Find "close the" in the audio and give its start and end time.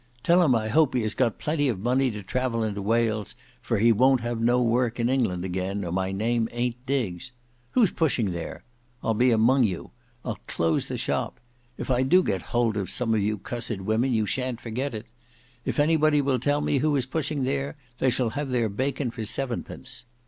10.47-10.97